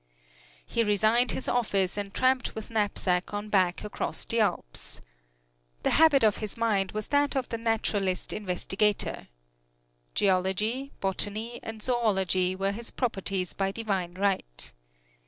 [0.65, 4.99] He resigned his office and tramped with knapsack on back across the Alps.
[5.83, 9.27] The habit of his mind was that of the naturalist investigator.
[10.15, 14.73] Geology, botany and zoology were his properties by divine right.